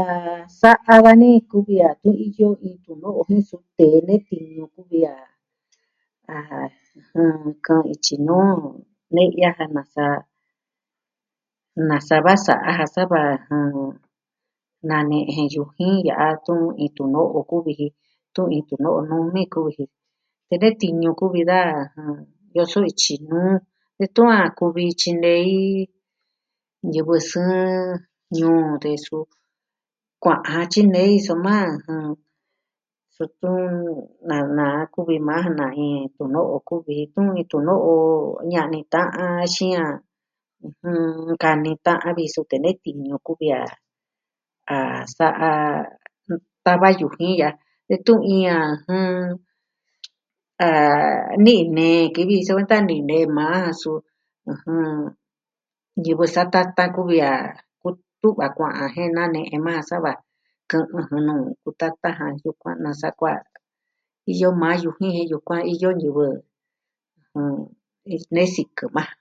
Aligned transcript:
Ah... 0.00 0.40
sa'a 0.60 0.94
dani 1.04 1.30
kuvi 1.50 1.76
a 1.88 1.90
tun 2.00 2.14
iyo 2.26 2.48
iin 2.66 2.78
tuno'o 2.84 3.20
jen 3.28 3.42
su 3.48 3.56
tee 3.76 3.96
nee 4.06 4.22
tiñu 4.28 4.64
kuvi 4.74 4.98
a... 5.14 5.16
ah... 6.34 6.68
kɨ'ɨn 7.64 7.86
ityi 7.94 8.16
nuu 8.28 8.58
ne'ya 9.14 9.50
ja 9.58 9.64
nasa... 9.76 10.06
va 12.26 12.34
sa'a 12.46 12.70
ja 12.78 12.86
sava 12.94 13.20
jɨn... 13.46 13.72
na 14.88 14.96
ne'e 15.10 15.24
jen 15.34 15.48
yujin 15.56 15.96
ya'a 16.08 16.26
tun 16.46 16.62
iin 16.82 16.92
tuno'o 16.96 17.38
kuvi 17.50 17.72
ji. 17.80 17.86
Tun 18.34 18.46
iin 18.56 18.66
tuno'o 18.68 18.98
numi 19.08 19.30
ni 19.34 19.42
kuvi 19.52 19.72
ji. 19.78 19.84
Tee 20.46 20.58
nee 20.62 20.76
tiñu 20.80 21.10
kuvi 21.20 21.40
da, 21.50 21.60
ɨjɨn 21.84 22.18
yoso 22.56 22.78
ityi 22.90 23.14
nuu 23.30 23.54
detun 23.98 24.28
a 24.38 24.40
kuvi 24.58 24.84
tyinei... 25.00 25.56
ñivɨ 26.90 27.14
sɨɨn 27.28 27.64
ñuu 28.36 28.64
de 28.84 28.92
suu... 29.06 29.26
Kua'an 30.22 30.64
tyinei 30.72 31.14
soma, 31.26 31.56
ɨjɨn... 31.64 32.04
suu 33.14 33.28
tun 33.40 33.62
na 34.28 34.36
naa 34.56 34.80
kuvi 34.94 35.16
majan 35.28 35.54
na 35.60 35.66
iin 35.84 36.00
tuno'o 36.16 36.56
kuvi 36.68 36.92
ji, 36.98 37.04
tun 37.14 37.28
iin 37.38 37.48
tuno'o 37.50 37.92
ña'ni 38.52 38.80
ta'an 38.92 39.32
axin 39.44 39.74
a... 39.84 39.86
ɨjɨn, 40.64 40.98
nkani 41.32 41.72
ta'an 41.86 42.12
vi 42.16 42.22
ji 42.26 42.32
suu 42.34 42.44
tee 42.50 42.60
nee 42.64 42.76
tiñu 42.82 43.16
kuvi 43.26 43.48
a, 43.60 43.62
a 44.74 44.76
sa'a... 45.16 45.48
tava 46.64 46.88
yujin 47.00 47.34
a 47.46 47.48
detun 47.88 48.20
iin 48.34 48.48
a 48.58 48.60
jɨn... 48.84 49.08
a... 50.66 50.68
ni'i 51.44 51.64
nee 51.76 52.00
kuvi 52.14 52.36
ji 52.46 52.52
nee 53.10 53.26
maa 53.36 53.58
jan 53.64 53.76
suu, 53.80 53.98
ɨjɨn... 54.52 54.84
ñivɨ 56.02 56.24
satatan 56.34 56.88
kuvi 56.96 57.18
a 57.30 57.32
kutu'va 57.82 58.46
kua'an 58.56 58.92
je 58.94 59.02
na 59.16 59.22
nee 59.34 59.48
je 59.50 59.56
maa 59.66 59.80
sava, 59.88 60.12
kɨ'ɨn 60.68 61.04
jɨn 61.08 61.22
nuu 61.28 61.42
kutatan 61.62 62.12
jan 62.18 62.32
yukuan 62.42 62.76
nasaa 62.84 63.16
kuaa 63.18 63.40
iyo 64.32 64.48
maa 64.60 64.76
yujin 64.82 65.12
jen 65.16 65.28
yukuan 65.32 65.62
iyo 65.72 65.88
ñivɨ... 66.00 66.24
jɨn... 67.30 67.52
nee 68.34 68.48
sikɨ 68.56 68.84
majan. 68.96 69.18